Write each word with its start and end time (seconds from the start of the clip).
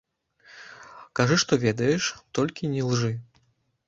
Кажы 1.19 1.37
што 1.43 1.53
ведаеш, 1.65 2.03
толькі 2.39 2.71
не 2.73 2.81
лжы. 2.89 3.11